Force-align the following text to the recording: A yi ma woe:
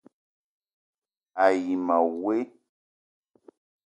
A 1.43 1.45
yi 1.63 1.75
ma 1.85 1.97
woe: 2.21 2.37